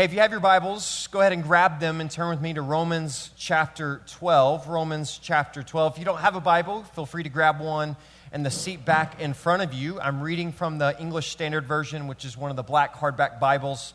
[0.00, 2.54] Hey, if you have your Bibles, go ahead and grab them and turn with me
[2.54, 4.66] to Romans chapter 12.
[4.66, 5.92] Romans chapter 12.
[5.92, 7.96] If you don't have a Bible, feel free to grab one
[8.32, 10.00] and the seat back in front of you.
[10.00, 13.92] I'm reading from the English Standard Version, which is one of the black hardback Bibles.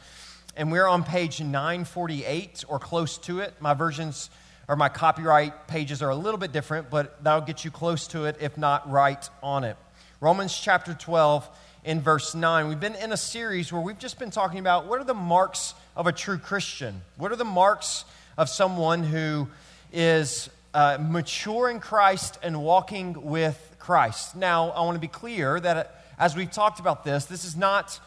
[0.56, 3.56] And we're on page 948 or close to it.
[3.60, 4.30] My versions
[4.68, 8.26] or my copyright pages are a little bit different, but that'll get you close to
[8.26, 9.76] it, if not right on it.
[10.22, 11.50] Romans chapter 12
[11.84, 12.68] in verse 9.
[12.68, 15.74] We've been in a series where we've just been talking about what are the marks
[15.96, 17.02] of a true Christian?
[17.18, 18.06] What are the marks
[18.38, 19.48] of someone who
[19.94, 24.36] is uh, mature in Christ and walking with Christ?
[24.36, 25.84] Now, I want to be clear that uh,
[26.20, 28.00] as we've talked about this, this is not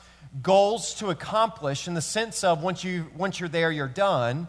[0.43, 4.49] goals to accomplish in the sense of once, you, once you're there, you're done,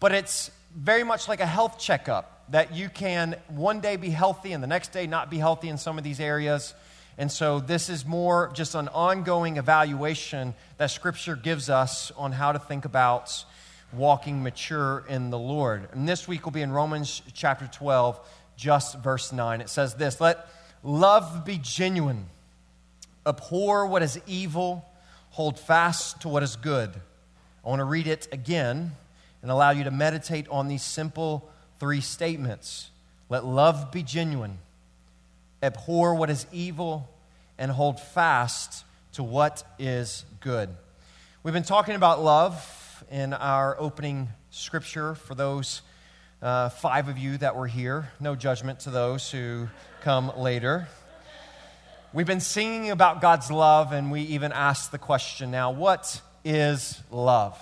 [0.00, 4.52] but it's very much like a health checkup that you can one day be healthy
[4.52, 6.74] and the next day not be healthy in some of these areas.
[7.22, 12.50] And so this is more just an ongoing evaluation that Scripture gives us on how
[12.50, 13.44] to think about
[13.92, 15.88] walking mature in the Lord.
[15.92, 18.18] And this week will be in Romans chapter 12,
[18.56, 19.60] just verse 9.
[19.60, 20.48] It says this Let
[20.82, 22.26] love be genuine,
[23.24, 24.84] abhor what is evil,
[25.30, 26.90] hold fast to what is good.
[27.64, 28.96] I want to read it again
[29.42, 31.48] and allow you to meditate on these simple
[31.78, 32.90] three statements.
[33.28, 34.58] Let love be genuine
[35.62, 37.08] abhor what is evil,
[37.58, 40.70] and hold fast to what is good.
[41.42, 45.82] We've been talking about love in our opening scripture for those
[46.40, 48.10] uh, five of you that were here.
[48.18, 49.68] No judgment to those who
[50.00, 50.88] come later.
[52.12, 57.00] We've been singing about God's love, and we even asked the question now what is
[57.10, 57.58] love?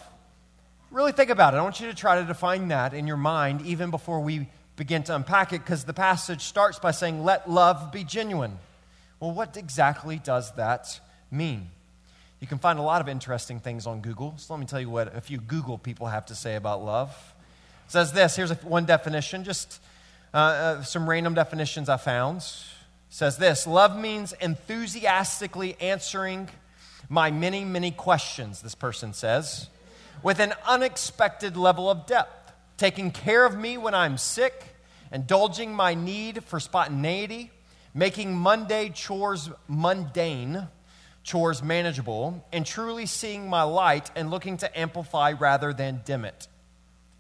[0.91, 1.59] Really think about it.
[1.59, 4.49] I want you to try to define that in your mind even before we
[4.81, 8.59] begin to unpack it because the passage starts by saying, Let love be genuine.
[9.21, 10.99] Well, what exactly does that
[11.31, 11.69] mean?
[12.41, 14.33] You can find a lot of interesting things on Google.
[14.39, 17.11] So let me tell you what a few Google people have to say about love.
[17.89, 19.83] It says this here's one definition, just
[20.33, 22.39] uh, uh, some random definitions I found.
[22.39, 22.45] It
[23.11, 26.49] says this Love means enthusiastically answering
[27.11, 29.69] my many, many questions, this person says,
[30.23, 32.40] with an unexpected level of depth
[32.81, 34.65] taking care of me when I'm sick,
[35.13, 37.51] indulging my need for spontaneity,
[37.93, 40.67] making Monday chores mundane,
[41.23, 46.49] chores manageable, and truly seeing my light and looking to amplify rather than dim it.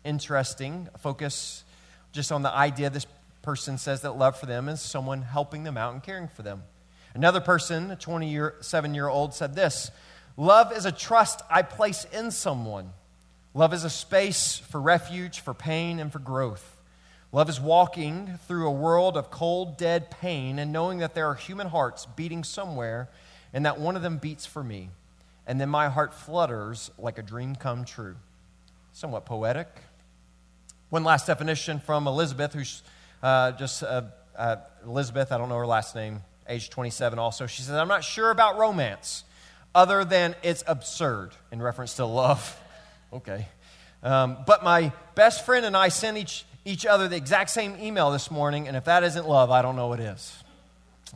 [0.02, 0.88] Interesting.
[0.98, 1.62] Focus
[2.10, 3.06] just on the idea this
[3.42, 6.62] person says that love for them is someone helping them out and caring for them.
[7.12, 9.90] Another person, a 27 year old, said this
[10.38, 12.94] Love is a trust I place in someone.
[13.52, 16.76] Love is a space for refuge, for pain, and for growth.
[17.32, 21.34] Love is walking through a world of cold, dead pain and knowing that there are
[21.34, 23.08] human hearts beating somewhere
[23.52, 24.90] and that one of them beats for me.
[25.46, 28.16] And then my heart flutters like a dream come true.
[28.92, 29.68] Somewhat poetic.
[30.90, 32.82] One last definition from Elizabeth, who's
[33.22, 34.02] uh, just uh,
[34.36, 37.46] uh, Elizabeth, I don't know her last name, age 27 also.
[37.46, 39.22] She says, I'm not sure about romance
[39.72, 42.60] other than it's absurd in reference to love.
[43.12, 43.46] Okay.
[44.02, 48.10] Um, but my best friend and I sent each, each other the exact same email
[48.10, 50.42] this morning, and if that isn't love, I don't know what is.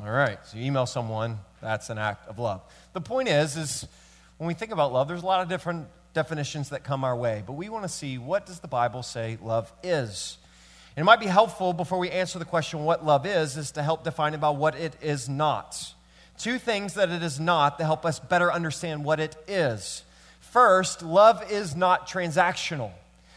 [0.01, 2.63] All right, so you email someone, that's an act of love.
[2.93, 3.87] The point is, is
[4.39, 7.43] when we think about love, there's a lot of different definitions that come our way,
[7.47, 10.39] but we want to see what does the Bible say love is.
[10.97, 13.83] And it might be helpful before we answer the question what love is, is to
[13.83, 15.93] help define about what it is not.
[16.39, 20.04] Two things that it is not to help us better understand what it is.
[20.55, 22.93] First, love is not transactional.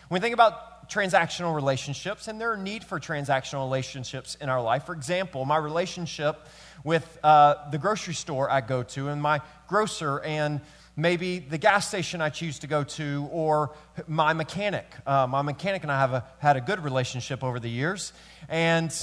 [0.08, 4.62] When we think about transactional relationships, and there are need for transactional relationships in our
[4.62, 4.86] life.
[4.86, 6.38] For example, my relationship
[6.84, 10.62] with uh, the grocery store I go to, and my grocer, and
[10.96, 13.74] maybe the gas station I choose to go to, or
[14.08, 14.86] my mechanic.
[15.08, 18.14] Uh, my mechanic and I have a, had a good relationship over the years,
[18.48, 18.94] and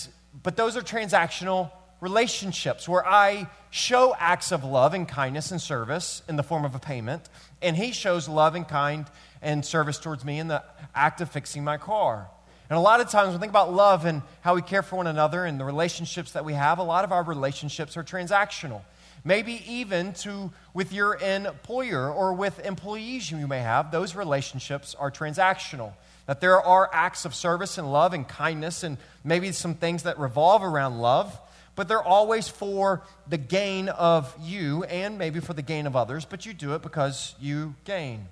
[0.44, 1.72] but those are transactional
[2.04, 6.74] relationships where I show acts of love and kindness and service in the form of
[6.74, 7.30] a payment,
[7.64, 9.06] and he shows love and kind
[9.42, 10.62] and service towards me in the
[10.94, 12.28] act of fixing my car.
[12.70, 14.96] And a lot of times, when we think about love and how we care for
[14.96, 18.82] one another and the relationships that we have, a lot of our relationships are transactional.
[19.24, 25.10] Maybe even to with your employer or with employees you may have, those relationships are
[25.10, 25.92] transactional.
[26.26, 30.18] That there are acts of service and love and kindness, and maybe some things that
[30.18, 31.38] revolve around love
[31.76, 36.24] but they're always for the gain of you and maybe for the gain of others,
[36.24, 38.26] but you do it because you gain.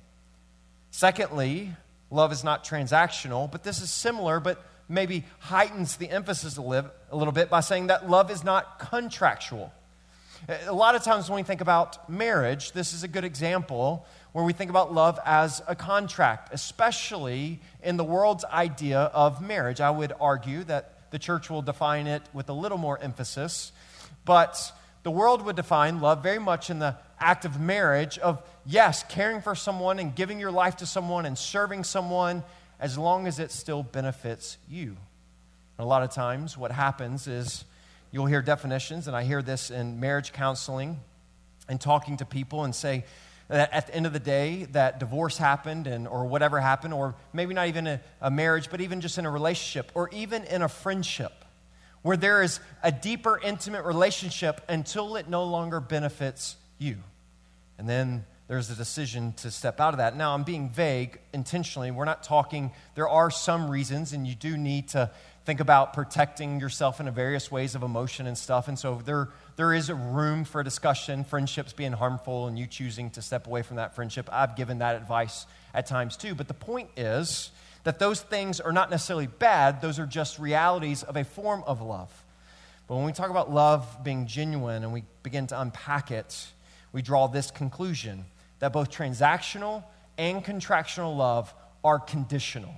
[0.91, 1.73] Secondly,
[2.11, 7.33] love is not transactional, but this is similar, but maybe heightens the emphasis a, little
[7.33, 9.73] bit by saying that love is not contractual.
[10.67, 14.45] A lot of times when we think about marriage, this is a good example where
[14.45, 19.81] we think about love as a contract, especially in the world's idea of marriage.
[19.81, 23.71] I would argue that the church will define it with a little more emphasis,
[24.25, 24.73] but
[25.05, 29.41] the world would define love very much in the act of marriage of, yes, caring
[29.41, 32.43] for someone and giving your life to someone and serving someone
[32.81, 34.97] as long as it still benefits you.
[35.79, 37.65] a lot of times, what happens is
[38.11, 41.01] you'll hear definitions, and I hear this in marriage counseling
[41.69, 43.05] and talking to people and say,
[43.49, 47.15] that at the end of the day that divorce happened and or whatever happened or
[47.33, 50.63] maybe not even a, a, marriage but even just in a relationship or even in
[50.63, 51.45] a friendship
[52.03, 56.99] where there is a deeper intimate relationship until it no longer benefits you.
[57.79, 60.17] And then there's a decision to step out of that.
[60.17, 61.91] Now i'm being vague intentionally.
[61.91, 62.73] We're not talking.
[62.95, 65.11] There are some reasons and you do need to
[65.45, 68.69] think about protecting yourself in various ways of emotion and stuff.
[68.69, 73.11] And so there, there is a room for discussion, friendships being harmful and you choosing
[73.11, 74.29] to step away from that friendship.
[74.31, 76.35] I've given that advice at times too.
[76.35, 77.51] But the point is
[77.85, 81.83] that those things are not necessarily bad, those are just realities of a form of
[81.83, 82.11] love.
[82.87, 86.47] But when we talk about love being genuine and we begin to unpack it,
[86.93, 88.27] we draw this conclusion
[88.61, 89.83] that both transactional
[90.19, 91.53] and contractional love
[91.83, 92.75] are conditional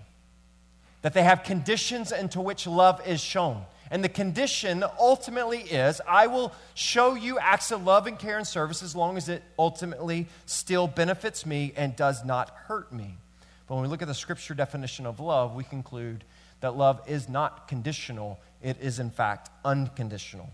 [1.05, 3.63] that they have conditions into which love is shown.
[3.91, 8.47] And the condition ultimately is I will show you acts of love and care and
[8.47, 13.19] service as long as it ultimately still benefits me and does not hurt me.
[13.67, 16.25] But when we look at the scripture definition of love, we conclude
[16.61, 20.49] that love is not conditional, it is in fact unconditional.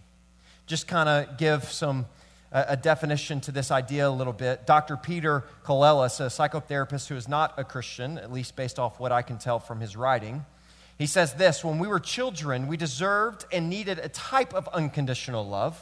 [0.67, 2.07] Just kind of give some
[2.53, 4.67] a, definition to this idea a little bit.
[4.67, 4.97] Dr.
[4.97, 9.23] Peter Kolelis, a psychotherapist who is not a Christian, at least based off what I
[9.23, 10.45] can tell from his writing,
[10.99, 15.47] he says this When we were children, we deserved and needed a type of unconditional
[15.49, 15.81] love.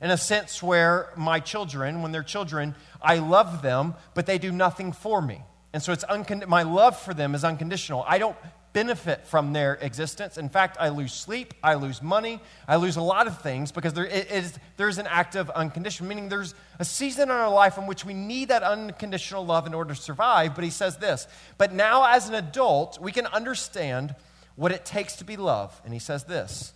[0.00, 4.50] In a sense, where my children, when they're children, I love them, but they do
[4.50, 5.42] nothing for me.
[5.74, 6.04] And so it's
[6.48, 8.04] my love for them is unconditional.
[8.08, 8.36] I don't
[8.72, 10.38] benefit from their existence.
[10.38, 13.94] In fact, I lose sleep, I lose money, I lose a lot of things because
[13.94, 17.86] there is, there's an act of unconditional, meaning there's a season in our life in
[17.86, 20.54] which we need that unconditional love in order to survive.
[20.54, 21.26] But he says this,
[21.58, 24.14] but now as an adult, we can understand
[24.54, 25.80] what it takes to be loved.
[25.84, 26.72] And he says this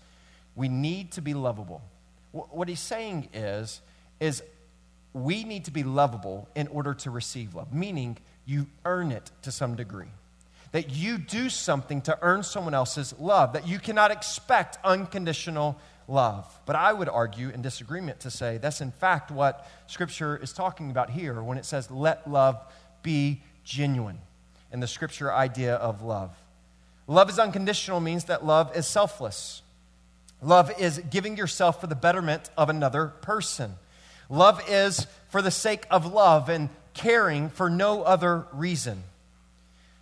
[0.56, 1.82] we need to be lovable.
[2.32, 3.80] What he's saying is,
[4.18, 4.42] is
[5.12, 9.52] we need to be lovable in order to receive love, meaning you earn it to
[9.52, 10.08] some degree
[10.74, 15.78] that you do something to earn someone else's love, that you cannot expect unconditional
[16.08, 16.52] love.
[16.66, 20.90] But I would argue in disagreement to say that's in fact what Scripture is talking
[20.90, 22.60] about here when it says, let love
[23.04, 24.18] be genuine,
[24.72, 26.36] in the Scripture idea of love.
[27.06, 29.62] Love is unconditional means that love is selfless.
[30.42, 33.74] Love is giving yourself for the betterment of another person.
[34.28, 39.04] Love is for the sake of love and caring for no other reason.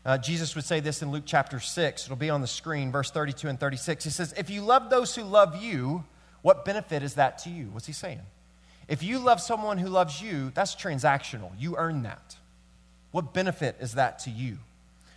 [0.04, 2.04] Uh, Jesus would say this in Luke chapter 6.
[2.04, 4.04] It'll be on the screen, verse 32 and 36.
[4.04, 6.04] He says, If you love those who love you,
[6.42, 7.66] what benefit is that to you?
[7.66, 8.20] What's he saying?
[8.88, 11.50] If you love someone who loves you, that's transactional.
[11.58, 12.36] You earn that.
[13.12, 14.58] What benefit is that to you?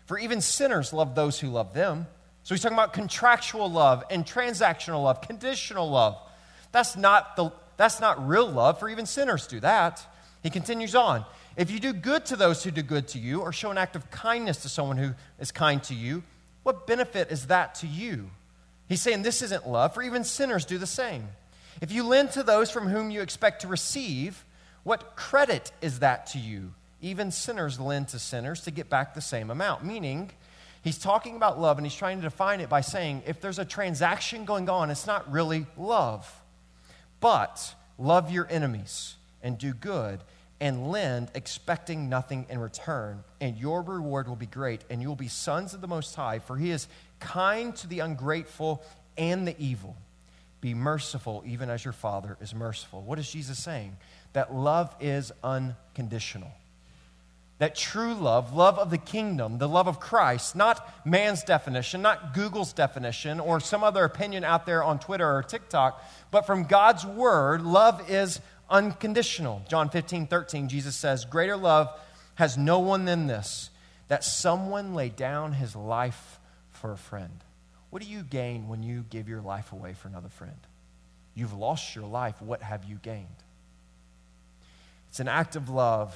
[0.06, 2.06] For even sinners love those who love them.
[2.44, 6.16] So he's talking about contractual love and transactional love, conditional love.
[6.72, 10.06] That's not, the, that's not real love, for even sinners do that.
[10.44, 11.26] He continues on.
[11.58, 13.96] If you do good to those who do good to you, or show an act
[13.96, 16.24] of kindness to someone who is kind to you,
[16.64, 18.30] what benefit is that to you?
[18.90, 21.30] He's saying this isn't love, for even sinners do the same.
[21.82, 24.44] If you lend to those from whom you expect to receive,
[24.84, 26.74] what credit is that to you?
[27.02, 29.86] Even sinners lend to sinners to get back the same amount.
[29.86, 30.32] Meaning,
[30.84, 33.66] he's talking about love and he's trying to define it by saying if there's a
[33.66, 36.42] transaction going on, it's not really love.
[37.20, 40.20] But love your enemies and do good
[40.60, 45.16] and lend, expecting nothing in return, and your reward will be great, and you will
[45.16, 46.88] be sons of the Most High, for he is
[47.20, 48.84] kind to the ungrateful
[49.18, 49.96] and the evil.
[50.62, 53.02] Be merciful, even as your Father is merciful.
[53.02, 53.98] What is Jesus saying?
[54.34, 56.52] That love is unconditional.
[57.58, 62.34] That true love, love of the kingdom, the love of Christ, not man's definition, not
[62.34, 67.06] Google's definition, or some other opinion out there on Twitter or TikTok, but from God's
[67.06, 69.64] word, love is unconditional.
[69.68, 71.90] John 15, 13, Jesus says, Greater love
[72.36, 73.70] has no one than this,
[74.08, 76.40] that someone lay down his life
[76.72, 77.44] for a friend.
[77.90, 80.58] What do you gain when you give your life away for another friend?
[81.34, 82.42] You've lost your life.
[82.42, 83.28] What have you gained?
[85.10, 86.14] It's an act of love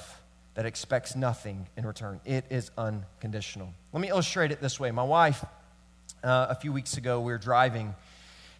[0.55, 2.19] that expects nothing in return.
[2.25, 3.73] It is unconditional.
[3.93, 4.91] Let me illustrate it this way.
[4.91, 5.43] My wife,
[6.23, 7.95] uh, a few weeks ago, we were driving,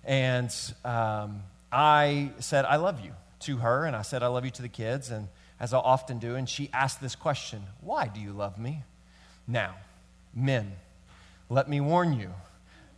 [0.06, 0.54] and
[0.86, 4.62] um, I said, I love you to her, and I said, I love you to
[4.62, 5.10] the kids.
[5.10, 5.28] And
[5.60, 8.84] as I often do, and she asked this question Why do you love me?
[9.48, 9.76] Now,
[10.34, 10.74] men,
[11.50, 12.32] let me warn you.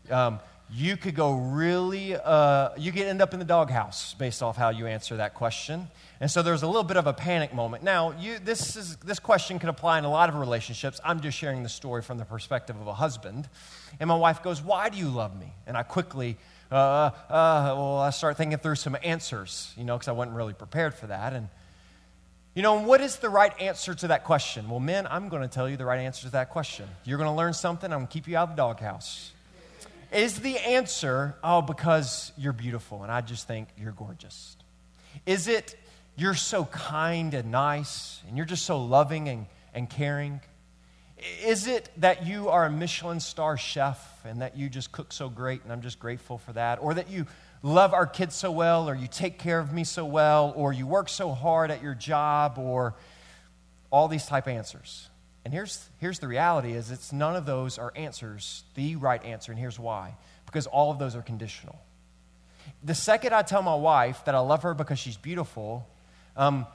[0.10, 0.40] Um,
[0.74, 4.70] you could go really, uh, you could end up in the doghouse based off how
[4.70, 5.88] you answer that question.
[6.22, 7.84] And so there's a little bit of a panic moment.
[7.84, 11.02] Now, you, this, is, this question can apply in a lot of relationships.
[11.04, 13.50] I'm just sharing the story from the perspective of a husband.
[14.00, 15.52] And my wife goes, Why do you love me?
[15.68, 16.38] And I quickly,
[16.72, 16.76] uh,
[17.30, 20.94] uh, well, I start thinking through some answers, you know, because I wasn't really prepared
[20.94, 21.34] for that.
[21.34, 21.50] And,
[22.56, 24.70] you know, what is the right answer to that question?
[24.70, 26.88] Well, men, I'm going to tell you the right answer to that question.
[27.04, 29.32] You're going to learn something, I'm going to keep you out of the doghouse.
[30.12, 34.58] Is the answer, oh, because you're beautiful and I just think you're gorgeous?
[35.26, 35.78] Is it
[36.18, 40.42] you're so kind and nice and you're just so loving and, and caring?
[41.44, 45.30] Is it that you are a Michelin star chef and that you just cook so
[45.30, 46.80] great and I'm just grateful for that?
[46.82, 47.28] Or that you
[47.62, 50.88] love our kids so well or you take care of me so well or you
[50.88, 52.96] work so hard at your job or
[53.92, 55.10] all these type answers?
[55.46, 59.52] And here's, here's the reality is it's none of those are answers, the right answer,
[59.52, 60.16] and here's why.
[60.48, 61.80] Because all of those are conditional.
[62.84, 65.88] The second I tell my wife that I love her because she's beautiful,
[66.36, 66.66] um,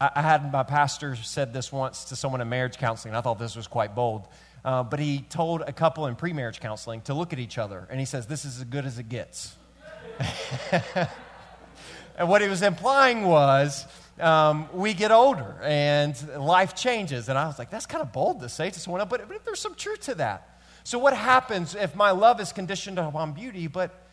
[0.00, 3.56] I, had my pastor said this once to someone in marriage counseling, I thought this
[3.56, 4.26] was quite bold.
[4.64, 8.00] Uh, but he told a couple in pre-marriage counseling to look at each other, and
[8.00, 9.54] he says, this is as good as it gets.
[12.16, 13.86] and what he was implying was,
[14.20, 17.28] um, we get older and life changes.
[17.28, 19.44] And I was like, that's kind of bold to say to someone else, but, but
[19.44, 20.60] there's some truth to that.
[20.84, 24.06] So, what happens if my love is conditioned upon beauty, but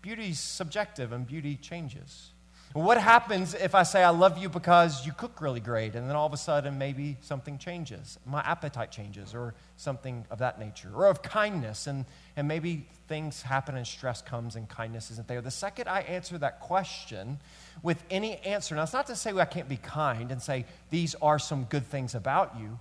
[0.00, 2.30] beauty's subjective and beauty changes?
[2.74, 6.16] What happens if I say I love you because you cook really great and then
[6.16, 8.18] all of a sudden maybe something changes?
[8.26, 12.04] My appetite changes or something of that nature, or of kindness, and,
[12.36, 15.40] and maybe things happen and stress comes and kindness isn't there.
[15.40, 17.38] The second I answer that question
[17.84, 21.14] with any answer, now it's not to say I can't be kind and say these
[21.22, 22.80] are some good things about you,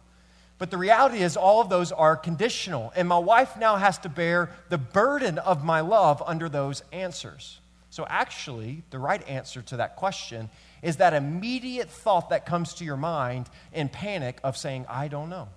[0.57, 4.09] but the reality is all of those are conditional, and my wife now has to
[4.09, 7.59] bear the burden of my love under those answers.
[7.93, 10.49] So, actually, the right answer to that question
[10.81, 15.29] is that immediate thought that comes to your mind in panic of saying, I don't
[15.29, 15.47] know.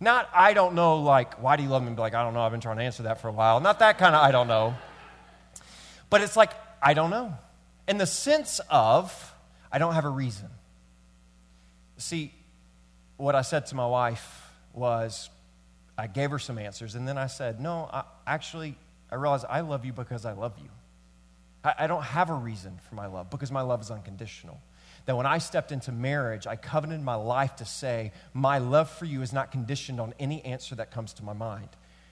[0.00, 1.94] Not, I don't know, like, why do you love me?
[1.96, 3.58] Like, I don't know, I've been trying to answer that for a while.
[3.60, 4.74] Not that kind of, I don't know.
[6.10, 6.50] But it's like,
[6.82, 7.32] I don't know.
[7.88, 9.34] In the sense of,
[9.72, 10.50] I don't have a reason.
[11.96, 12.34] See,
[13.16, 15.30] what I said to my wife was,
[15.96, 18.76] I gave her some answers, and then I said, No, I, actually,
[19.10, 20.68] I realized I love you because I love you.
[21.62, 24.58] I, don't have a reason for my love because my love is unconditional.
[25.06, 29.04] That when I stepped into marriage, I covenanted my life to say, My love for
[29.04, 31.68] you is not conditioned on any answer that comes to my mind.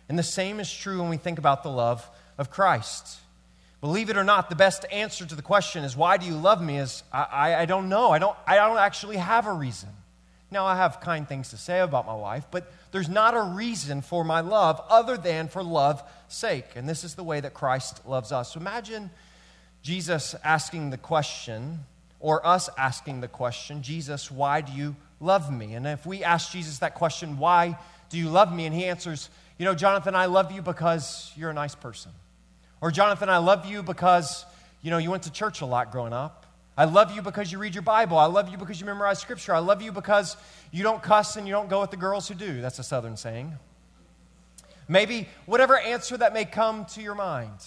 [0.08, 3.18] And the same is true when we think about the love of Christ.
[3.80, 6.62] Believe it or not, the best answer to the question is, Why do you love
[6.62, 6.78] me?
[6.78, 8.10] is, I, I, I don't know.
[8.10, 9.90] I don't, I don't actually have a reason.
[10.50, 14.00] Now, I have kind things to say about my wife, but there's not a reason
[14.00, 16.64] for my love other than for love's sake.
[16.74, 18.54] And this is the way that Christ loves us.
[18.54, 19.10] So imagine
[19.82, 21.80] Jesus asking the question,
[22.20, 25.75] or us asking the question, Jesus, why do you love me?
[25.75, 27.78] And if we ask Jesus that question, why
[28.11, 28.66] do you love me?
[28.66, 32.12] And he answers, you know, Jonathan, I love you because you're a nice person.
[32.80, 34.44] Or Jonathan, I love you because,
[34.82, 36.47] you know, you went to church a lot growing up.
[36.76, 38.18] I love you because you read your Bible.
[38.18, 39.52] I love you because you memorize scripture.
[39.52, 40.37] I love you because
[40.70, 42.61] you don't cuss and you don't go with the girls who do.
[42.61, 43.52] That's a southern saying.
[44.87, 47.58] Maybe whatever answer that may come to your mind.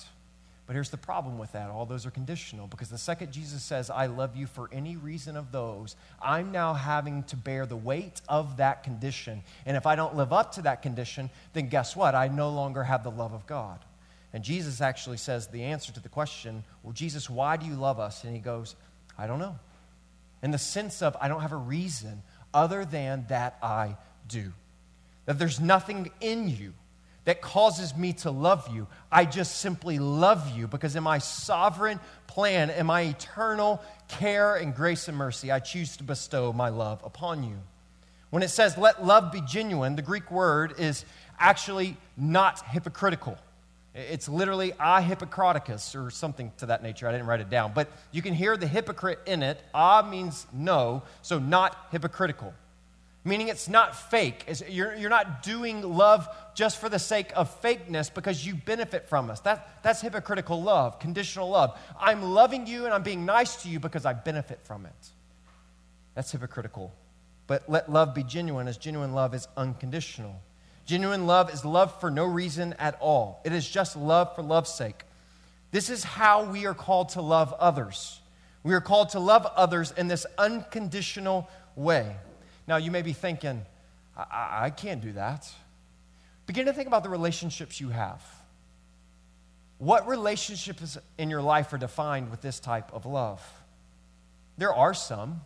[0.68, 3.90] But here's the problem with that all those are conditional because the second Jesus says,
[3.90, 8.22] I love you for any reason of those, I'm now having to bear the weight
[8.30, 9.42] of that condition.
[9.66, 12.16] And if I don't live up to that condition, then guess what?
[12.16, 13.80] I no longer have the love of God.
[14.34, 18.00] And Jesus actually says the answer to the question, Well, Jesus, why do you love
[18.00, 18.24] us?
[18.24, 18.76] And he goes,
[19.18, 19.58] I don't know.
[20.42, 24.54] In the sense of, I don't have a reason other than that I do.
[25.26, 26.74] That there's nothing in you
[27.26, 28.88] that causes me to love you.
[29.12, 34.76] I just simply love you because in my sovereign plan, in my eternal care and
[34.76, 37.58] grace and mercy, I choose to bestow my love upon you.
[38.32, 41.06] When it says, let love be genuine, the Greek word is
[41.38, 43.38] actually not hypocritical.
[43.94, 47.10] It's literally a hypocriticus or something to that nature.
[47.10, 47.74] I didn't write it down.
[47.76, 49.62] But you can hear the hypocrite in it.
[49.74, 52.54] A means no, so not hypocritical
[53.24, 54.44] meaning it's not fake.
[54.48, 59.08] It's, you're, you're not doing love just for the sake of fakeness because you benefit
[59.08, 59.40] from us.
[59.42, 61.78] That, that's hypocritical love, conditional love.
[62.00, 65.10] I'm loving you and I'm being nice to you because I benefit from it.
[66.16, 66.94] That's hypocritical.
[67.48, 70.42] But let love be genuine, as genuine love is unconditional.
[70.86, 74.74] Genuine love is love for no reason at all, it is just love for love's
[74.74, 75.04] sake.
[75.72, 78.20] This is how we are called to love others
[78.64, 82.16] We are called to love others in this unconditional way.
[82.72, 83.66] Now, you may be thinking,
[84.16, 85.46] I, I, can't do that.
[86.46, 88.24] Begin to think about the relationships you have.
[89.78, 93.46] What relationships in your life are defined with this type of love?
[94.58, 95.42] There are some,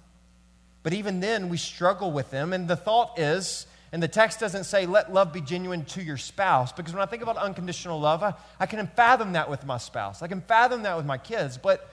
[0.83, 2.53] but even then we struggle with them.
[2.53, 6.17] And the thought is, and the text doesn't say, let love be genuine to your
[6.17, 9.79] spouse, because when I think about unconditional love, I, I can fathom that with my
[9.79, 10.21] spouse.
[10.21, 11.57] I can fathom that with my kids.
[11.57, 11.89] But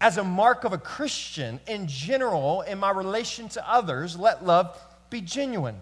[0.00, 4.78] as a mark of a Christian in general, in my relation to others, let love
[5.10, 5.76] be genuine.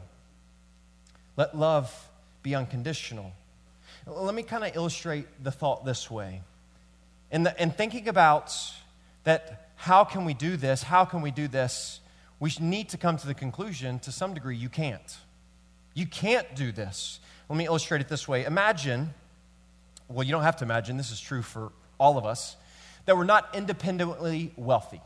[1.36, 2.08] Let love
[2.42, 3.32] be unconditional.
[4.06, 6.42] Let me kind of illustrate the thought this way.
[7.30, 8.54] In, the, in thinking about
[9.24, 10.82] that, how can we do this?
[10.82, 12.00] How can we do this?
[12.38, 15.16] We need to come to the conclusion to some degree you can't.
[15.94, 17.20] You can't do this.
[17.48, 18.44] Let me illustrate it this way.
[18.44, 19.14] Imagine,
[20.08, 22.56] well, you don't have to imagine, this is true for all of us,
[23.04, 25.00] that we're not independently wealthy,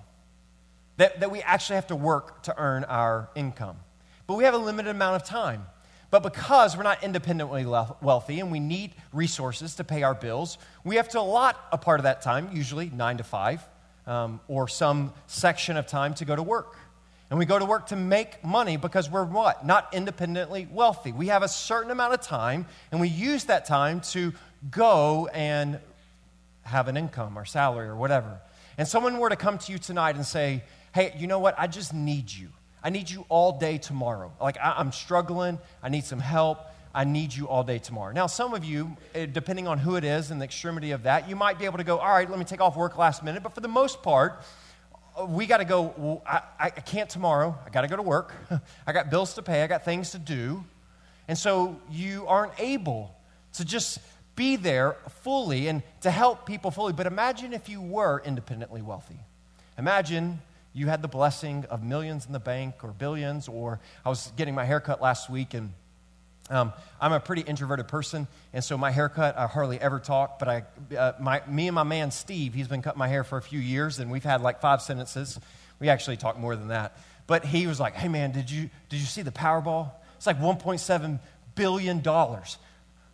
[0.97, 3.77] that, that we actually have to work to earn our income.
[4.27, 5.67] But we have a limited amount of time.
[6.11, 10.97] But because we're not independently wealthy and we need resources to pay our bills, we
[10.97, 13.67] have to allot a part of that time, usually nine to five,
[14.07, 16.77] um, or some section of time to go to work.
[17.29, 19.67] And we go to work to make money because we're what?
[19.67, 21.11] Not independently wealthy.
[21.11, 24.33] We have a certain amount of time, and we use that time to
[24.71, 25.81] go and
[26.67, 28.41] have an income or salary or whatever.
[28.79, 30.63] And someone were to come to you tonight and say,
[30.95, 31.55] Hey, you know what?
[31.59, 32.49] I just need you.
[32.83, 34.33] I need you all day tomorrow.
[34.41, 35.59] Like, I, am struggling.
[35.83, 36.59] I need some help.
[36.95, 38.13] I need you all day tomorrow.
[38.13, 41.29] Now, some of you, eh, depending on who it is and the extremity of that,
[41.29, 43.43] you might be able to go, All right, let me take off work last minute.
[43.43, 44.43] But for the most part,
[45.29, 47.59] we got to go, well, I, I can't tomorrow.
[47.65, 48.35] I got to go to work.
[48.87, 49.63] I got bills to pay.
[49.63, 50.65] I got things to do.
[51.29, 53.15] And so you aren't able
[53.55, 53.99] to just
[54.37, 56.93] be there fully and to help people fully.
[56.93, 59.19] But imagine if you were independently wealthy.
[59.79, 60.41] Imagine
[60.73, 64.55] you had the blessing of millions in the bank or billions, or I was getting
[64.55, 65.73] my haircut last week and
[66.49, 70.39] um, I'm a pretty introverted person, and so my haircut, I hardly ever talk.
[70.39, 73.37] But I, uh, my, me and my man Steve, he's been cutting my hair for
[73.37, 75.41] a few years, and we've had like five sentences.
[75.81, 76.99] We actually talk more than that.
[77.27, 79.91] But he was like, "Hey man, did you did you see the Powerball?
[80.17, 81.19] It's like 1.7
[81.57, 82.59] billion dollars.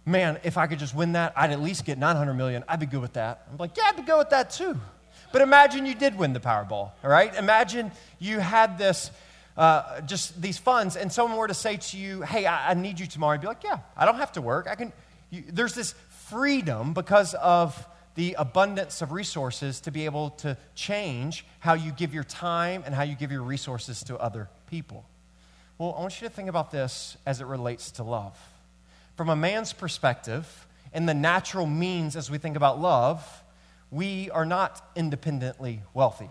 [0.05, 2.65] Man, if I could just win that, I'd at least get 900 million.
[2.69, 4.79] I'd be good with that." I'm like, "Yeah, I'd be good with that too."
[5.33, 7.35] But imagine you did win the Powerball, all right?
[7.37, 9.11] Imagine you had this
[9.57, 12.99] uh, just these funds, and someone were to say to you, "Hey, I, I need
[12.99, 14.67] you tomorrow," you'd be like, "Yeah, I don't have to work.
[14.69, 14.93] I can."
[15.31, 15.95] You, there's this
[16.29, 22.12] freedom because of the abundance of resources to be able to change how you give
[22.12, 25.07] your time and how you give your resources to other people.
[25.79, 28.38] Well, I want you to think about this as it relates to love.
[29.16, 33.25] From a man's perspective, and the natural means as we think about love,
[33.90, 36.31] we are not independently wealthy.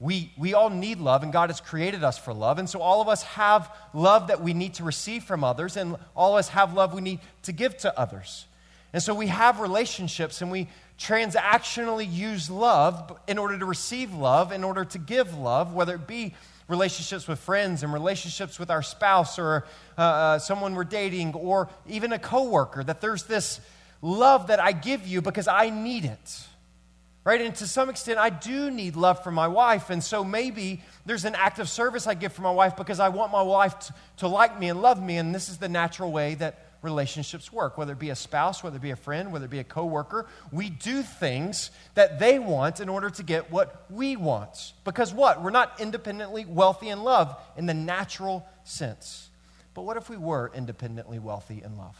[0.00, 2.58] We, we all need love, and God has created us for love.
[2.58, 5.96] And so all of us have love that we need to receive from others, and
[6.14, 8.46] all of us have love we need to give to others.
[8.92, 14.52] And so we have relationships, and we transactionally use love in order to receive love,
[14.52, 16.34] in order to give love, whether it be
[16.68, 21.68] relationships with friends and relationships with our spouse or uh, uh, someone we're dating or
[21.86, 23.60] even a coworker, that there's this
[24.02, 26.48] love that I give you because I need it
[27.28, 27.42] right?
[27.42, 29.90] And to some extent, I do need love from my wife.
[29.90, 33.10] And so maybe there's an act of service I give for my wife because I
[33.10, 35.18] want my wife to, to like me and love me.
[35.18, 38.76] And this is the natural way that relationships work, whether it be a spouse, whether
[38.76, 40.26] it be a friend, whether it be a coworker.
[40.52, 44.72] We do things that they want in order to get what we want.
[44.84, 45.42] Because what?
[45.42, 49.30] We're not independently wealthy in love in the natural sense.
[49.74, 51.96] But what if we were independently wealthy in love?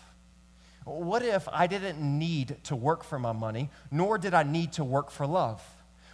[0.84, 4.84] What if I didn't need to work for my money, nor did I need to
[4.84, 5.62] work for love?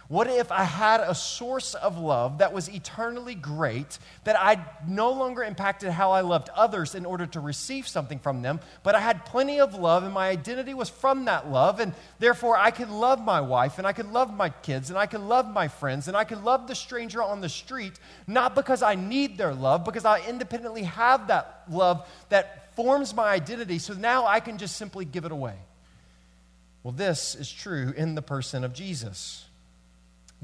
[0.07, 5.11] What if I had a source of love that was eternally great, that I no
[5.11, 8.99] longer impacted how I loved others in order to receive something from them, but I
[8.99, 12.91] had plenty of love and my identity was from that love, and therefore I could
[12.91, 16.07] love my wife and I could love my kids and I could love my friends
[16.07, 19.83] and I could love the stranger on the street, not because I need their love,
[19.85, 24.75] because I independently have that love that forms my identity, so now I can just
[24.75, 25.55] simply give it away.
[26.83, 29.45] Well, this is true in the person of Jesus.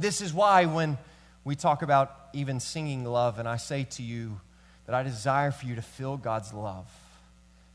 [0.01, 0.97] This is why when
[1.43, 4.41] we talk about even singing love, and I say to you
[4.87, 6.87] that I desire for you to feel God's love.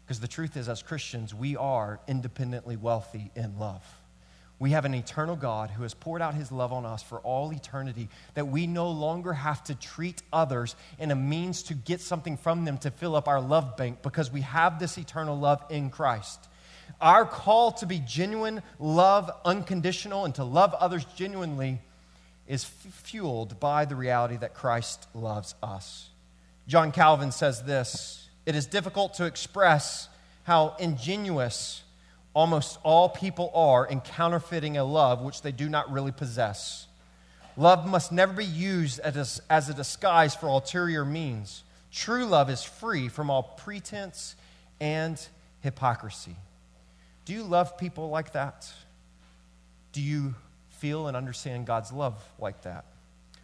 [0.04, 3.84] Because the truth is, as Christians, we are independently wealthy in love.
[4.58, 7.52] We have an eternal God who has poured out his love on us for all
[7.52, 12.36] eternity, that we no longer have to treat others in a means to get something
[12.36, 15.90] from them to fill up our love bank because we have this eternal love in
[15.90, 16.48] Christ.
[17.00, 21.80] Our call to be genuine love, unconditional, and to love others genuinely
[22.46, 26.10] is fueled by the reality that Christ loves us.
[26.68, 30.08] John Calvin says this It is difficult to express
[30.44, 31.82] how ingenuous
[32.34, 36.86] almost all people are in counterfeiting a love which they do not really possess.
[37.56, 41.62] Love must never be used as a disguise for ulterior means.
[41.90, 44.36] True love is free from all pretense
[44.80, 45.18] and
[45.60, 46.36] hypocrisy.
[47.24, 48.70] Do you love people like that?
[49.92, 50.34] Do you
[50.76, 52.84] feel and understand God's love like that?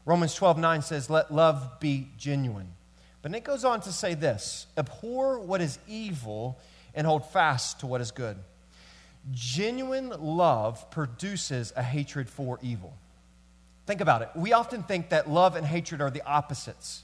[0.05, 2.73] Romans 12 9 says, Let love be genuine.
[3.23, 6.59] But it goes on to say this Abhor what is evil
[6.95, 8.37] and hold fast to what is good.
[9.31, 12.92] Genuine love produces a hatred for evil.
[13.87, 14.31] Think about it.
[14.35, 17.03] We often think that love and hatred are the opposites,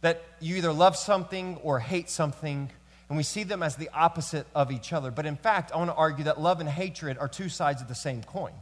[0.00, 2.70] that you either love something or hate something,
[3.08, 5.10] and we see them as the opposite of each other.
[5.10, 7.88] But in fact, I want to argue that love and hatred are two sides of
[7.88, 8.52] the same coin.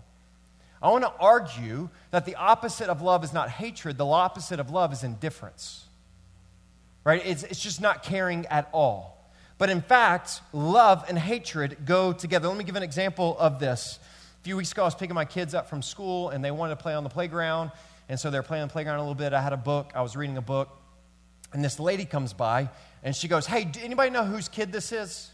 [0.83, 4.71] I want to argue that the opposite of love is not hatred, the opposite of
[4.71, 5.85] love is indifference.
[7.05, 7.23] Right?
[7.25, 9.19] It's, it's just not caring at all.
[9.57, 12.49] But in fact, love and hatred go together.
[12.49, 13.99] Let me give an example of this.
[14.41, 16.77] A few weeks ago, I was picking my kids up from school, and they wanted
[16.77, 17.73] to play on the playground.
[18.09, 19.33] And so they're playing on the playground a little bit.
[19.33, 20.69] I had a book, I was reading a book.
[21.53, 22.69] And this lady comes by,
[23.03, 25.31] and she goes, Hey, do anybody know whose kid this is?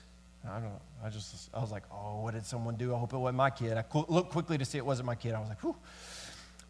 [0.49, 0.81] I don't know.
[1.05, 2.95] I just, I was like, Oh, what did someone do?
[2.95, 3.77] I hope it wasn't my kid.
[3.77, 5.35] I looked quickly to see it wasn't my kid.
[5.35, 5.77] I was like, Whew.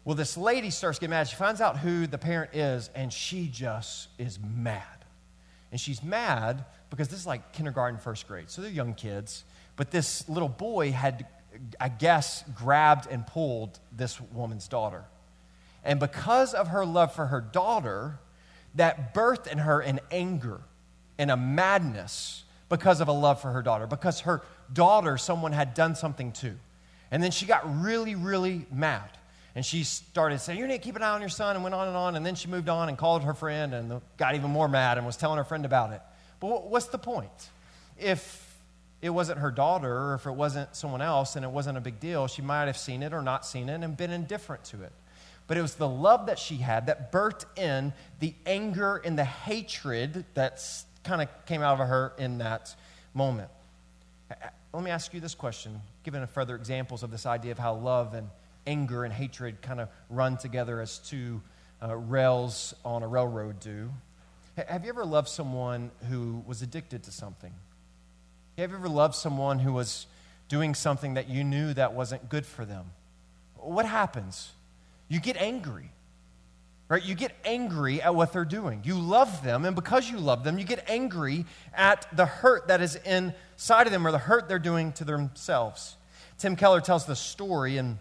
[0.05, 1.27] Well, this lady starts getting mad.
[1.27, 4.83] She finds out who the parent is, and she just is mad.
[5.71, 8.49] And she's mad because this is like kindergarten, first grade.
[8.49, 9.43] So they're young kids.
[9.75, 11.25] But this little boy had,
[11.79, 15.05] I guess, grabbed and pulled this woman's daughter.
[15.83, 18.19] And because of her love for her daughter,
[18.75, 20.61] that birthed in her an anger
[21.17, 24.41] and a madness because of a love for her daughter, because her
[24.73, 26.53] daughter, someone had done something to.
[27.11, 29.09] And then she got really, really mad.
[29.53, 31.75] And she started saying, You need to keep an eye on your son, and went
[31.75, 32.15] on and on.
[32.15, 35.07] And then she moved on and called her friend and got even more mad and
[35.07, 36.01] was telling her friend about it.
[36.39, 37.49] But what's the point?
[37.97, 38.41] If
[39.01, 41.99] it wasn't her daughter or if it wasn't someone else and it wasn't a big
[41.99, 44.91] deal, she might have seen it or not seen it and been indifferent to it.
[45.47, 49.23] But it was the love that she had that birthed in the anger and the
[49.23, 50.59] hatred that
[51.05, 52.75] kind of came out of her in that
[53.13, 53.49] moment.
[54.73, 58.13] Let me ask you this question, given further examples of this idea of how love
[58.13, 58.29] and
[58.67, 61.41] anger and hatred kind of run together as two
[61.81, 63.91] uh, rails on a railroad do.
[64.67, 67.53] Have you ever loved someone who was addicted to something?
[68.57, 70.07] Have you ever loved someone who was
[70.47, 72.85] doing something that you knew that wasn't good for them?
[73.55, 74.51] What happens?
[75.07, 75.91] You get angry.
[76.87, 77.03] Right?
[77.03, 78.81] You get angry at what they're doing.
[78.83, 82.79] You love them, and because you love them, you get angry at the hurt that
[82.79, 85.97] is inside of them or the hurt they're doing to themselves.
[86.37, 87.97] Tim Keller tells the story, and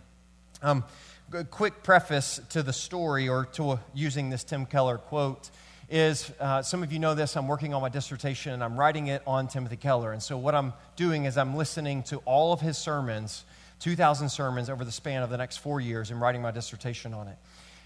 [0.61, 0.85] um,
[1.33, 5.51] a quick preface to the story or to using this Tim Keller quote
[5.89, 7.37] is uh, some of you know this.
[7.37, 10.13] I'm working on my dissertation and I'm writing it on Timothy Keller.
[10.13, 13.45] And so, what I'm doing is I'm listening to all of his sermons,
[13.81, 17.29] 2,000 sermons over the span of the next four years, and writing my dissertation on
[17.29, 17.37] it.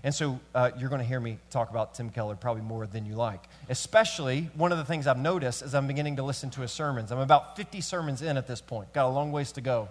[0.05, 3.05] And so, uh, you're going to hear me talk about Tim Keller probably more than
[3.05, 3.43] you like.
[3.69, 7.11] Especially, one of the things I've noticed is I'm beginning to listen to his sermons.
[7.11, 9.89] I'm about 50 sermons in at this point, got a long ways to go.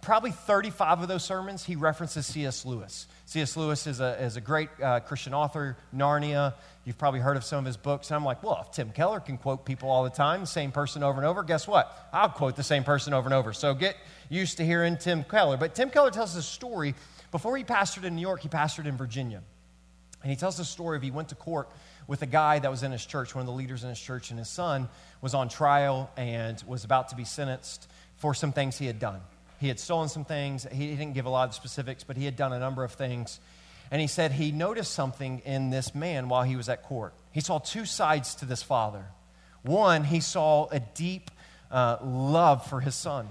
[0.00, 2.64] Probably 35 of those sermons, he references C.S.
[2.64, 3.08] Lewis.
[3.24, 3.56] C.S.
[3.56, 6.54] Lewis is a, is a great uh, Christian author, Narnia.
[6.84, 8.08] You've probably heard of some of his books.
[8.08, 11.02] And I'm like, well, if Tim Keller can quote people all the time, same person
[11.02, 12.08] over and over, guess what?
[12.12, 13.52] I'll quote the same person over and over.
[13.52, 13.96] So get
[14.28, 15.56] used to hearing Tim Keller.
[15.56, 16.94] But Tim Keller tells a story.
[17.30, 19.42] Before he pastored in New York, he pastored in Virginia.
[20.22, 21.68] And he tells the story of he went to court
[22.06, 24.30] with a guy that was in his church, one of the leaders in his church,
[24.30, 24.88] and his son
[25.20, 29.20] was on trial and was about to be sentenced for some things he had done.
[29.60, 30.66] He had stolen some things.
[30.72, 33.40] He didn't give a lot of specifics, but he had done a number of things.
[33.90, 37.14] And he said he noticed something in this man while he was at court.
[37.32, 39.04] He saw two sides to this father.
[39.62, 41.30] One, he saw a deep
[41.70, 43.28] uh, love for his son.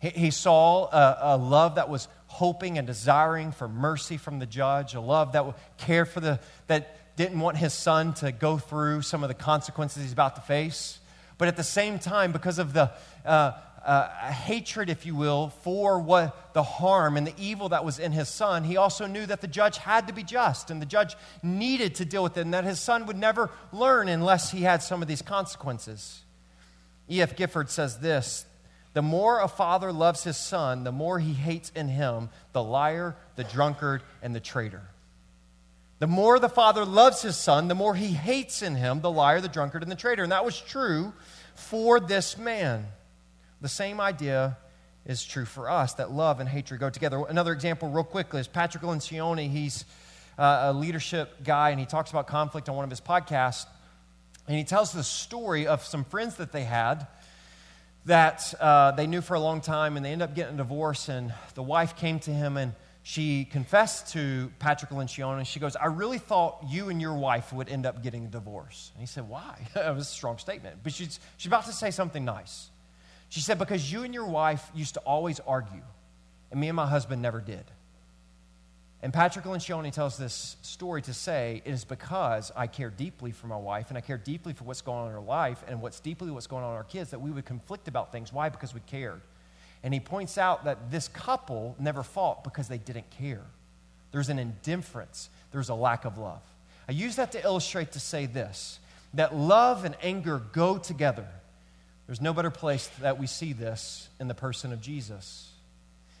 [0.00, 4.46] He, he saw a, a, love that was hoping and desiring for mercy from the
[4.46, 5.44] judge, a love that
[5.76, 10.02] cared for the, that didn't want his son to go through some of the consequences
[10.02, 10.98] he's about to face.
[11.36, 12.90] But at the same time, because of the
[13.26, 13.52] uh,
[13.84, 18.12] uh, hatred, if you will, for what the harm and the evil that was in
[18.12, 21.16] his son, he also knew that the judge had to be just and the judge
[21.42, 24.82] needed to deal with it and that his son would never learn unless he had
[24.82, 26.22] some of these consequences.
[27.10, 27.36] E.F.
[27.36, 28.46] Gifford says this
[28.94, 33.16] The more a father loves his son, the more he hates in him the liar,
[33.36, 34.82] the drunkard, and the traitor.
[35.98, 39.40] The more the father loves his son, the more he hates in him the liar,
[39.40, 40.24] the drunkard, and the traitor.
[40.24, 41.12] And that was true
[41.54, 42.86] for this man.
[43.60, 44.58] The same idea
[45.06, 47.24] is true for us that love and hatred go together.
[47.28, 49.48] Another example, real quickly, is Patrick Lencioni.
[49.48, 49.84] He's
[50.38, 53.66] uh, a leadership guy, and he talks about conflict on one of his podcasts.
[54.48, 57.06] And he tells the story of some friends that they had
[58.04, 61.08] that uh, they knew for a long time, and they end up getting a divorce.
[61.08, 65.74] And the wife came to him and she confessed to Patrick Lencioni, and she goes,
[65.74, 68.92] I really thought you and your wife would end up getting a divorce.
[68.94, 69.58] And he said, Why?
[69.74, 70.78] that was a strong statement.
[70.82, 72.70] But she's, she's about to say something nice.
[73.28, 75.82] She said, Because you and your wife used to always argue,
[76.50, 77.64] and me and my husband never did.
[79.02, 83.48] And Patrick Lencioni tells this story to say it is because I care deeply for
[83.48, 85.98] my wife and I care deeply for what's going on in her life and what's
[85.98, 88.32] deeply what's going on in our kids that we would conflict about things.
[88.32, 88.48] Why?
[88.48, 89.20] Because we cared.
[89.82, 93.42] And he points out that this couple never fought because they didn't care.
[94.12, 96.42] There's an indifference, there's a lack of love.
[96.88, 98.78] I use that to illustrate to say this
[99.14, 101.26] that love and anger go together.
[102.06, 105.50] There's no better place that we see this in the person of Jesus.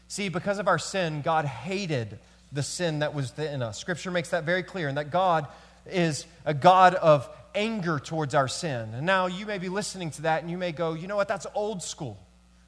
[0.08, 2.18] See, because of our sin, God hated
[2.52, 3.78] the sin that was in us.
[3.78, 5.46] Scripture makes that very clear, and that God
[5.86, 8.94] is a God of anger towards our sin.
[8.94, 11.28] And now you may be listening to that and you may go, you know what,
[11.28, 12.18] that's old school.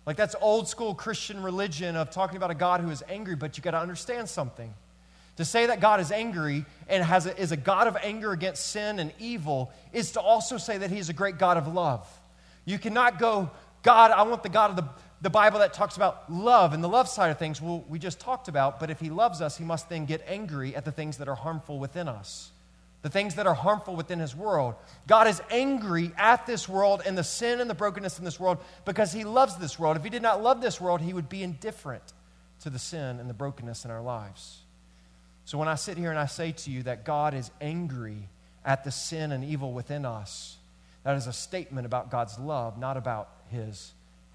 [0.06, 3.56] Like that's old school Christian religion of talking about a God who is angry, but
[3.56, 4.72] you got to understand something.
[5.36, 8.68] To say that God is angry and has a, is a God of anger against
[8.68, 12.06] sin and evil is to also say that He's a great God of love.
[12.64, 13.50] You cannot go,
[13.82, 14.84] God, I want the God of the,
[15.22, 17.60] the Bible that talks about love and the love side of things.
[17.62, 20.76] Well, we just talked about, but if He loves us, He must then get angry
[20.76, 22.50] at the things that are harmful within us
[23.04, 24.74] the things that are harmful within his world.
[25.06, 28.56] God is angry at this world and the sin and the brokenness in this world
[28.86, 29.98] because he loves this world.
[29.98, 32.14] If he did not love this world, he would be indifferent
[32.62, 34.62] to the sin and the brokenness in our lives.
[35.44, 38.30] So when I sit here and I say to you that God is angry
[38.64, 40.56] at the sin and evil within us,
[41.02, 43.92] that is a statement about God's love, not about his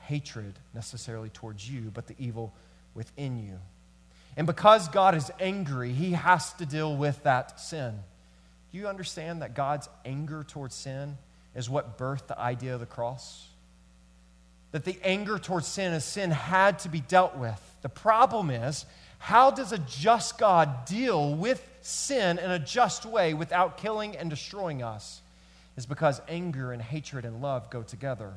[0.09, 2.51] hatred necessarily towards you, but the evil
[2.95, 3.59] within you.
[4.35, 7.93] And because God is angry, he has to deal with that sin.
[8.71, 11.15] Do you understand that God's anger towards sin
[11.55, 13.45] is what birthed the idea of the cross?
[14.71, 17.61] That the anger towards sin as sin had to be dealt with.
[17.83, 18.87] The problem is,
[19.19, 24.27] how does a just God deal with sin in a just way without killing and
[24.29, 25.21] destroying us?
[25.77, 28.33] Is because anger and hatred and love go together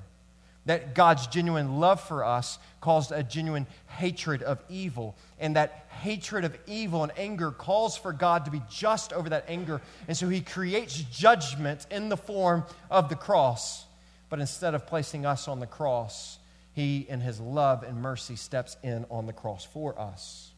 [0.66, 5.16] that God's genuine love for us caused a genuine hatred of evil.
[5.40, 9.44] And that hatred of evil and anger calls for God to be just over that
[9.48, 9.80] anger.
[10.06, 13.84] And so he creates judgment in the form of the cross.
[14.28, 16.38] But instead of placing us on the cross,
[16.74, 20.50] he, in his love and mercy, steps in on the cross for us.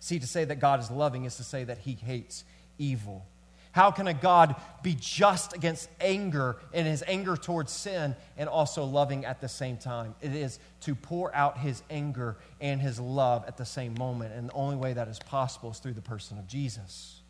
[0.00, 2.44] See, to say that God is loving is to say that he hates
[2.78, 3.24] evil.
[3.72, 8.84] How can a God be just against anger and his anger towards sin and also
[8.84, 10.14] loving at the same time?
[10.20, 14.34] It is to pour out his anger and his love at the same moment.
[14.34, 17.20] And the only way that is possible is through the person of Jesus.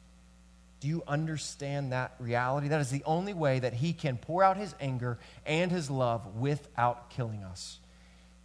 [0.81, 2.69] Do you understand that reality?
[2.69, 6.37] That is the only way that he can pour out his anger and his love
[6.37, 7.79] without killing us.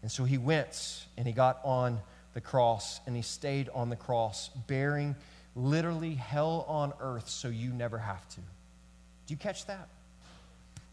[0.02, 2.02] And so he went and he got on
[2.34, 5.16] the cross and he stayed on the cross, bearing
[5.56, 8.38] literally hell on earth so you never have to.
[8.38, 9.88] Do you catch that?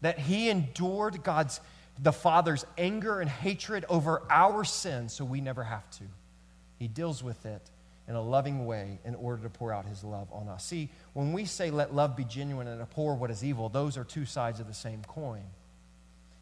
[0.01, 1.59] That he endured God's,
[2.01, 6.03] the Father's anger and hatred over our sin so we never have to.
[6.79, 7.61] He deals with it
[8.07, 10.65] in a loving way in order to pour out his love on us.
[10.65, 14.03] See, when we say let love be genuine and abhor what is evil, those are
[14.03, 15.43] two sides of the same coin.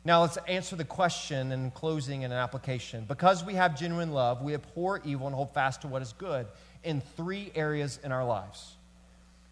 [0.03, 3.05] Now, let's answer the question in closing and an application.
[3.07, 6.47] Because we have genuine love, we abhor evil and hold fast to what is good
[6.83, 8.73] in three areas in our lives.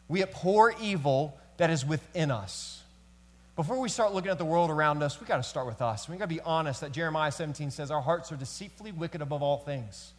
[0.08, 2.82] We abhor evil that is within us.
[3.56, 6.08] Before we start looking at the world around us, we got to start with us.
[6.08, 9.44] We got to be honest that Jeremiah 17 says our hearts are deceitfully wicked above
[9.44, 10.14] all things.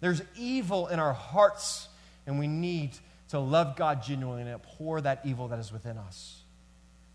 [0.00, 1.88] There's evil in our hearts,
[2.26, 2.92] and we need
[3.30, 6.40] to love God genuinely and abhor that evil that is within us.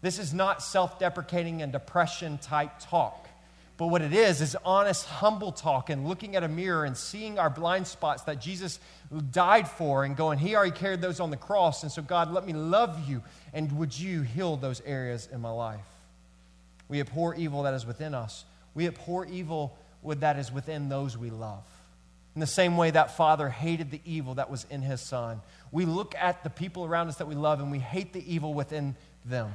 [0.02, 3.30] This is not self deprecating and depression type talk.
[3.82, 7.40] But what it is, is honest, humble talk and looking at a mirror and seeing
[7.40, 8.80] our blind spots that Jesus
[9.32, 11.82] died for and going, He already carried those on the cross.
[11.82, 13.24] And so, God, let me love you.
[13.56, 15.80] And would you heal those areas in my life?
[16.90, 18.46] We abhor evil that is within us.
[18.76, 21.64] We abhor evil that is within those we love.
[22.36, 25.42] In the same way that Father hated the evil that was in His Son,
[25.72, 28.54] we look at the people around us that we love and we hate the evil
[28.54, 29.52] within them.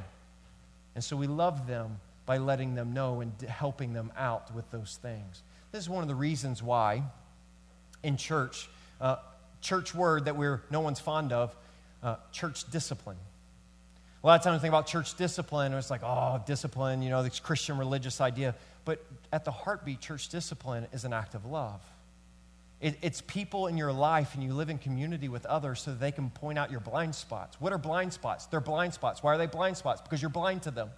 [0.96, 4.98] And so we love them by letting them know and helping them out with those
[5.00, 5.42] things.
[5.72, 7.02] This is one of the reasons why
[8.02, 8.68] in church,
[9.00, 9.16] uh,
[9.60, 11.56] church word that we're no one's fond of,
[12.02, 13.16] uh, church discipline.
[14.22, 17.10] A lot of times we think about church discipline, and it's like, oh, discipline, you
[17.10, 18.54] know, this Christian religious idea.
[18.84, 21.80] But at the heartbeat, church discipline is an act of love.
[22.80, 26.12] It, it's people in your life, and you live in community with others so they
[26.12, 27.60] can point out your blind spots.
[27.60, 28.46] What are blind spots?
[28.46, 29.22] They're blind spots.
[29.22, 30.00] Why are they blind spots?
[30.00, 30.90] Because you're blind to them.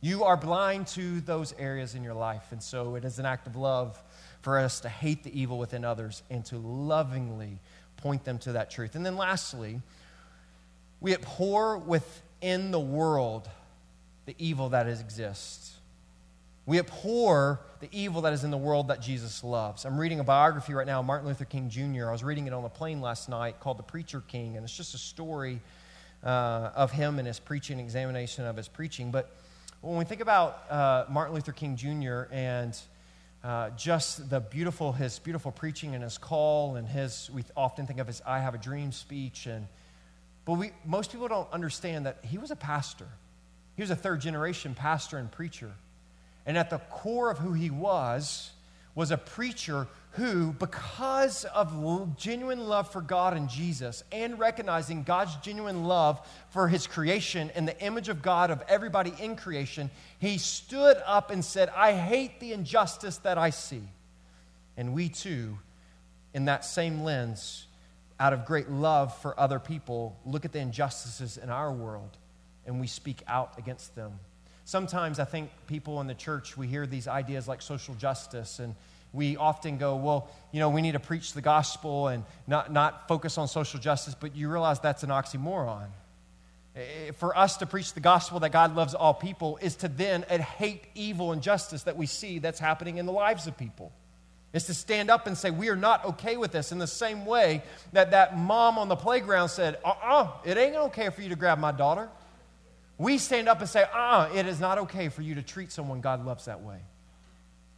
[0.00, 2.52] You are blind to those areas in your life.
[2.52, 4.00] And so it is an act of love
[4.42, 7.58] for us to hate the evil within others and to lovingly
[7.96, 8.94] point them to that truth.
[8.94, 9.80] And then lastly,
[11.00, 13.48] we abhor within the world
[14.26, 15.74] the evil that exists.
[16.64, 19.84] We abhor the evil that is in the world that Jesus loves.
[19.84, 22.08] I'm reading a biography right now, Martin Luther King Jr.
[22.08, 24.76] I was reading it on the plane last night called The Preacher King, and it's
[24.76, 25.60] just a story
[26.22, 29.10] uh, of him and his preaching, examination of his preaching.
[29.10, 29.34] But
[29.80, 32.32] when we think about uh, Martin Luther King Jr.
[32.32, 32.76] and
[33.44, 38.00] uh, just the beautiful, his beautiful preaching and his call and his, we often think
[38.00, 39.46] of his I Have a Dream speech.
[39.46, 39.68] And,
[40.44, 43.06] but we, most people don't understand that he was a pastor.
[43.76, 45.70] He was a third generation pastor and preacher.
[46.44, 48.50] And at the core of who he was,
[48.98, 55.36] was a preacher who, because of genuine love for God and Jesus, and recognizing God's
[55.36, 60.36] genuine love for his creation and the image of God of everybody in creation, he
[60.36, 63.84] stood up and said, I hate the injustice that I see.
[64.76, 65.60] And we too,
[66.34, 67.68] in that same lens,
[68.18, 72.16] out of great love for other people, look at the injustices in our world
[72.66, 74.18] and we speak out against them.
[74.68, 78.74] Sometimes I think people in the church, we hear these ideas like social justice and
[79.14, 83.08] we often go, well, you know, we need to preach the gospel and not, not
[83.08, 85.86] focus on social justice, but you realize that's an oxymoron.
[87.16, 90.84] For us to preach the gospel that God loves all people is to then hate
[90.94, 93.90] evil and justice that we see that's happening in the lives of people.
[94.52, 96.72] Is to stand up and say, We are not okay with this.
[96.72, 97.62] In the same way
[97.94, 101.30] that that mom on the playground said, Uh uh-uh, uh it ain't okay for you
[101.30, 102.10] to grab my daughter.
[102.98, 105.72] We stand up and say, Uh uh-uh, it is not okay for you to treat
[105.72, 106.80] someone God loves that way.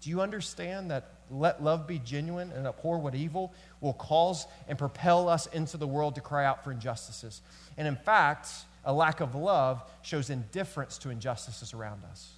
[0.00, 4.78] Do you understand that let love be genuine and abhor what evil will cause and
[4.78, 7.42] propel us into the world to cry out for injustices?
[7.76, 8.48] And in fact,
[8.84, 12.30] a lack of love shows indifference to injustices around us.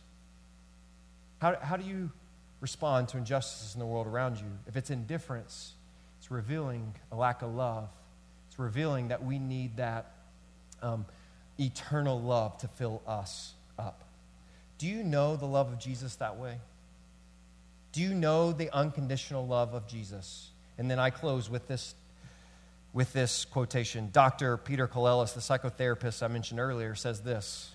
[1.38, 2.10] How, how do you
[2.60, 4.46] respond to injustices in the world around you?
[4.66, 5.72] If it's indifference,
[6.18, 7.88] it's revealing a lack of love.
[8.48, 10.12] It's revealing that we need that
[10.82, 11.06] um,
[11.62, 14.04] eternal love to fill us up.
[14.78, 16.58] Do you know the love of Jesus that way?
[17.92, 20.50] Do you know the unconditional love of Jesus?
[20.78, 21.94] And then I close with this,
[22.92, 24.08] with this quotation.
[24.12, 24.56] Dr.
[24.56, 27.70] Peter Kolelis, the psychotherapist I mentioned earlier, says this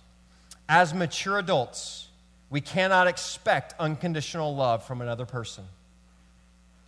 [0.68, 2.08] As mature adults,
[2.50, 5.66] we cannot expect unconditional love from another person.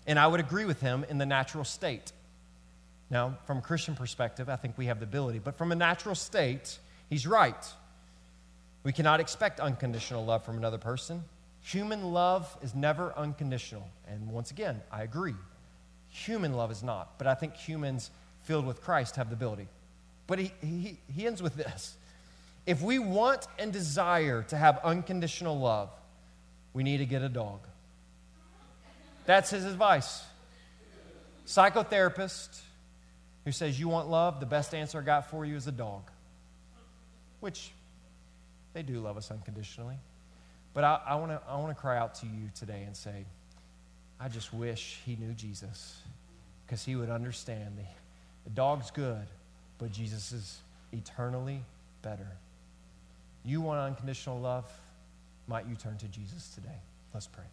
[0.07, 2.11] And I would agree with him in the natural state.
[3.11, 6.15] Now, from a Christian perspective, I think we have the ability, but from a natural
[6.15, 6.77] state,
[7.09, 7.65] he's right.
[8.83, 11.23] We cannot expect unconditional love from another person.
[11.61, 13.87] Human love is never unconditional.
[14.07, 15.35] And once again, I agree.
[16.09, 17.17] Human love is not.
[17.17, 18.09] But I think humans
[18.43, 19.67] filled with Christ have the ability.
[20.27, 21.95] But he, he, he ends with this
[22.65, 25.89] If we want and desire to have unconditional love,
[26.73, 27.59] we need to get a dog.
[29.25, 30.23] That's his advice.
[31.45, 32.61] Psychotherapist
[33.45, 34.39] who says, You want love?
[34.39, 36.03] The best answer I got for you is a dog.
[37.39, 37.71] Which
[38.73, 39.97] they do love us unconditionally.
[40.73, 43.25] But I, I want to I wanna cry out to you today and say,
[44.19, 45.97] I just wish he knew Jesus
[46.65, 47.85] because he would understand the,
[48.43, 49.25] the dog's good,
[49.77, 50.57] but Jesus is
[50.91, 51.61] eternally
[52.01, 52.27] better.
[53.43, 54.69] You want unconditional love?
[55.47, 56.77] Might you turn to Jesus today?
[57.13, 57.45] Let's pray.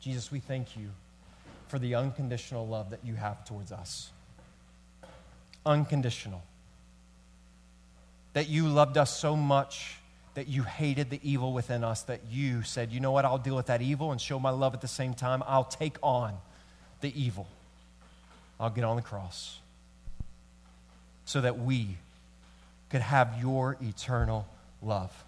[0.00, 0.88] Jesus, we thank you
[1.68, 4.10] for the unconditional love that you have towards us.
[5.66, 6.42] Unconditional.
[8.36, 9.96] That you loved us so much
[10.34, 13.56] that you hated the evil within us, that you said, you know what, I'll deal
[13.56, 15.42] with that evil and show my love at the same time.
[15.46, 16.34] I'll take on
[17.00, 17.48] the evil.
[18.60, 19.58] I'll get on the cross
[21.24, 21.96] so that we
[22.90, 24.46] could have your eternal
[24.82, 25.24] love.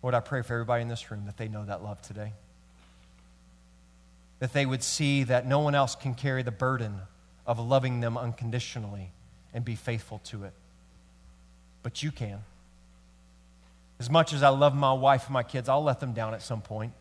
[0.00, 2.32] Lord, I pray for everybody in this room that they know that love today.
[4.38, 7.00] That they would see that no one else can carry the burden
[7.44, 9.10] of loving them unconditionally
[9.52, 10.52] and be faithful to it.
[11.88, 12.40] But you can.
[13.98, 16.42] As much as I love my wife and my kids, I'll let them down at
[16.42, 16.92] some point.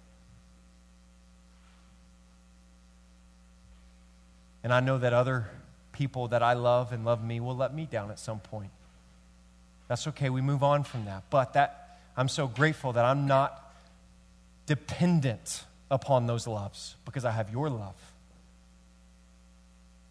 [4.63, 5.49] And I know that other
[5.91, 8.71] people that I love and love me will let me down at some point.
[9.89, 10.29] That's okay.
[10.29, 11.23] We move on from that.
[11.29, 13.73] But that I'm so grateful that I'm not
[14.67, 17.95] dependent upon those loves because I have your love.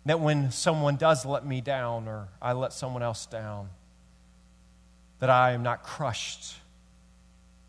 [0.04, 3.70] That when someone does let me down or I let someone else down,
[5.18, 6.54] that I am not crushed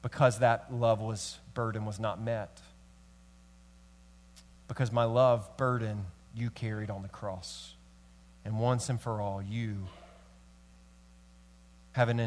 [0.02, 2.62] because that love was burden was not met.
[4.68, 7.74] because my love burden you carried on the cross.
[8.45, 9.88] And once and for all, you
[11.93, 12.20] have an,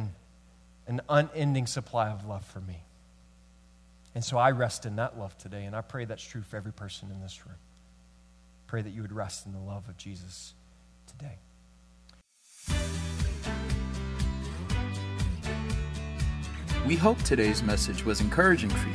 [0.86, 2.82] an unending supply of love for me.
[4.14, 6.72] And so I rest in that love today, and I pray that's true for every
[6.72, 7.56] person in this room.
[8.66, 10.54] Pray that you would rest in the love of Jesus
[11.06, 11.38] today.
[16.86, 18.94] We hope today's message was encouraging for you.